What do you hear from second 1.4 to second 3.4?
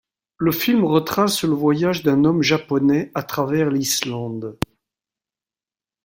le voyage d'un homme japonais à